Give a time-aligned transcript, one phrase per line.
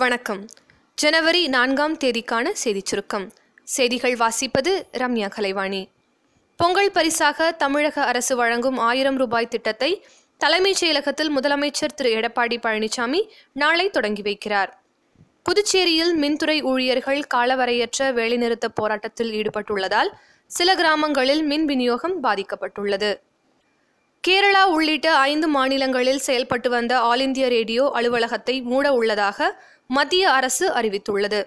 [0.00, 0.46] வணக்கம்.
[0.94, 3.32] ஜனவரி நான்காம் தேதிக்கான செய்திச் சுருக்கம்
[3.64, 5.88] செய்திகள் வாசிப்பது ரம்யா கலைவாணி.
[6.56, 10.04] பொங்கல் பரிசாக தமிழக அரசு வழங்கும் ஆயிரம் ரூபாய் திட்டத்தை
[10.38, 12.10] தலைமைச் செயலகத்தில் முதலமைச்சர் திரு.
[12.14, 14.68] எடப்பாடி பழனிசாமி நாளை தொடங்கி வைக்கிறார்.
[15.42, 20.08] புதுச்சேரியில் மின்துறை ஊழியர்கள் காலவரையற்ற வேலைநிறுத்த போராட்டத்தில் ஈடுபட்டுள்ளதால்
[20.46, 23.18] சில கிராமங்களில் மின் விநியோகம் பாதிக்கப்பட்டுள்ளது.
[24.28, 29.62] கேரளா உள்ளிட்ட ஐந்து மாநிலங்களில் செயல்பட்டு வந்த ஆல் இந்திய ரேடியோ அலுவலகத்தை மூட உள்ளதாக
[29.92, 31.46] மத்திய அரசு அறிவித்துள்ளது.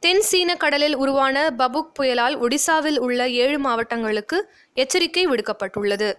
[0.00, 6.12] தென் சீன கடலில் உருவான பபுக் புயலால் ஒடிசாவில் உள்ள ஏழு மாவட்டங்களுக்கு எச்சரிக்கை விடுக்கப்பட்டுள்ளது.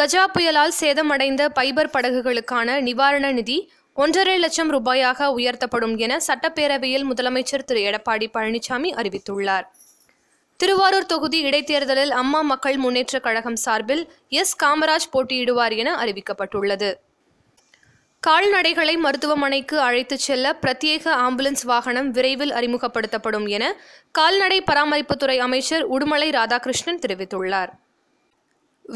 [0.00, 7.80] கஜா புயலால் சேதமடைந்த பைபர் படகுகளுக்கான நிவாரண நிதி ஒன்றரை லட்சம் ரூபாயாக உயர்த்தப்படும் என சட்டப்பேரவையில் முதலமைச்சர் திரு.
[7.80, 9.66] எடப்பாடி பழனிசாமி அறிவித்துள்ளார்.
[10.56, 14.64] திருவாரூர் தொகுதி இடைத்தேர்தலில் அம்மா மக்கள் முன்னேற்றக் கழகம் சார்பில் எஸ்.
[14.64, 16.94] காமராஜ் போட்டியிடுவார் என அறிவிக்கப்பட்டுள்ளது.
[18.26, 23.64] கால்நடைகளை மருத்துவமனைக்கு அழைத்துச் செல்ல பிரத்யேக ஆம்புலன்ஸ் வாகனம் விரைவில் அறிமுகப்படுத்தப்படும் என
[24.18, 27.72] கால்நடை பராமரிப்புத்துறை அமைச்சர் உடுமலை ராதாகிருஷ்ணன் தெரிவித்துள்ளார்.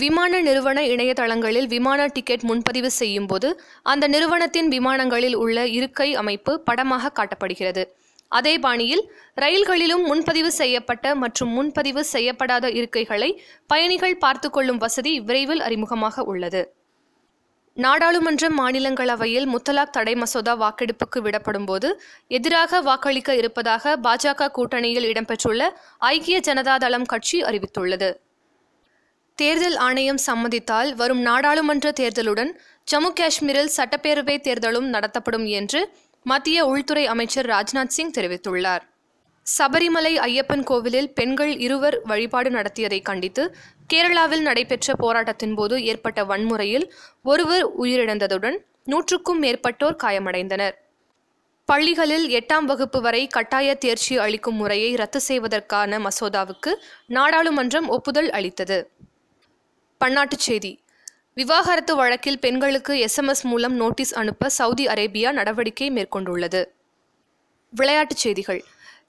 [0.03, 3.51] விமான நிறுவன இணையதளங்களில் விமான டிக்கெட் முன்பதிவு செய்யும் போது
[3.83, 7.85] அந்த நிறுவனத்தின் விமானங்களில் உள்ள இருக்கை அமைப்பு படமாக காட்டப்படுகிறது.
[8.29, 13.33] அதே பாணியில் ரயில்களிலும் முன்பதிவு செய்யப்பட்ட மற்றும் முன்பதிவு செய்யப்படாத இருக்கைகளை
[13.67, 16.65] பயணிகள் பார்த்துக்கொள்ளும் வசதி விரைவில் அறிமுகமாக உள்ளது.
[17.85, 21.89] நாடாளுமன்ற மாநிலங்களவையில் முத்தலாக் தடை மசோதா வாக்கெடுப்புக்கு விடப்படும்போது
[22.29, 28.11] எதிராக வாக்களிக்க இருப்பதாக பாஜக கூட்டணியில் இடம்பெற்றுள்ள ஐக்கிய ஜனதாதளம் கட்சி அறிவித்துள்ளது.
[29.35, 32.53] தேர்தல் ஆணையம் சம்மதித்தால் வரும் நாடாளுமன்ற தேர்தலுடன்
[32.93, 38.85] ஜம்மு காஷ்மீரில் சட்டப்பேரவை தேர்தலும் நடத்தப்படும் என்று மத்திய உள்துறை அமைச்சர் ராஜ்நாத் சிங் தெரிவித்துள்ளார்.
[39.47, 43.57] சபரிமலை ஐயப்பன் கோவிலில் பெண்கள் இருவர் வழிபாடு நடத்தியதை கண்டித்து
[43.95, 50.75] கேரளாவில் நடைபெற்ற போராட்டத்தின் போது ஏற்பட்ட வன்முறையில் ஒருவர் உயிரிழந்ததுடன் நூற்றுக்கும் மேற்பட்டோர் காயமடைந்தனர்.
[51.65, 56.75] பள்ளிகளில் எட்டாம் வகுப்பு வரை கட்டாய தேர்ச்சி அளிக்கும் முறையை ரத்து செய்வதற்கான மசோதாவுக்கு
[57.09, 58.91] நாடாளுமன்றம் ஒப்புதல் அளித்தது.
[60.05, 60.81] பன்னாட்டுச் செய்தி.
[61.35, 66.65] விவாகரத்து வழக்கில் பெண்களுக்கு எஸ்எம்எஸ் மூலம் நோட்டீஸ் அனுப்ப சவுதி அரேபியா நடவடிக்கை மேற்கொண்டுள்ளது.
[67.71, 68.65] விளையாட்டுச் செய்திகள்.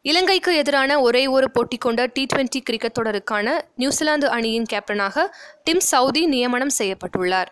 [0.09, 5.25] இலங்கைக்கு எதிரான ஒரே ஒரு போட்டி கொண்ட டி டுவெண்டி கிரிக்கெட் தொடருக்கான நியூசிலாந்து அணியின் கேப்டனாக
[5.63, 7.49] டிம் சவுதி நியமனம் செய்யப்பட்டுள்ளார்.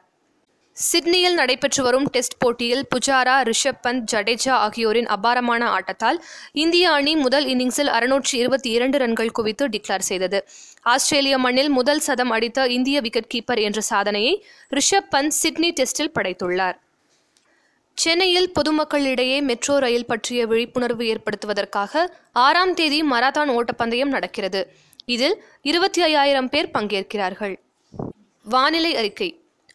[0.74, 6.20] சிட்னியில் நடைபெற்று வரும் டெஸ்ட் போட்டியில் புஜாரா ரிஷப் பந்த் ஜடேஜா ஆகியோரின் அபாரமான ஆட்டத்தால்
[6.52, 10.48] இந்திய அணி முதல் இன்னிங்ஸில் அறுநூற்றி இருபத்தி இரண்டு ரன்கள் குவித்து டிக்ளேர் செய்தது.
[10.82, 14.46] ஆஸ்திரேலிய மண்ணில் முதல் சதம் அடித்த இந்திய விக்கெட் கீப்பர் என்ற சாதனையை
[14.76, 16.80] ரிஷப் பந்த் சிட்னி டெஸ்டில் படைத்துள்ளார்.
[17.96, 24.72] சென்னையில் பொதுமக்களிடையே மெட்ரோ ரயில் பற்றிய விழிப்புணர்வு ஏற்படுத்துவதற்காக ஆறாம் தேதி மராத்தான் ஓட்டப்பந்தயம் நடக்கிறது.
[25.06, 27.56] இதில் இருபத்தி ஐயாயிரம் பேர் பங்கேற்கிறார்கள்.
[28.44, 29.30] வானிலை அறிக்கை.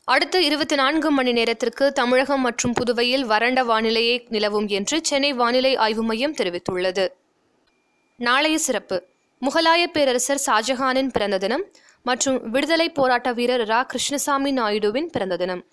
[0.05, 6.03] அடுத்த இருபத்தி நான்கு மணி நேரத்திற்கு தமிழகம் மற்றும் புதுவையில் வறண்ட வானிலையே நிலவும் என்று சென்னை வானிலை ஆய்வு
[6.03, 7.09] மையம் தெரிவித்துள்ளது.
[8.17, 9.05] நாளைய சிறப்பு.
[9.41, 11.67] முகலாய பேரரசர் ஷாஜஹானின் பிறந்த தினம்
[12.03, 13.83] மற்றும் விடுதலை போராட்ட வீரர் ரா.
[13.83, 15.65] கிருஷ்ணசாமி நாயுடுவின் பிறந்த தினம்.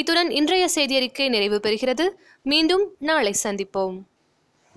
[0.00, 2.04] இத்துடன் இன்றைய செய்தியறிக்கை நிறைவு பெறுகிறது.
[2.42, 3.96] மீண்டும் நாளை சந்திப்போம்.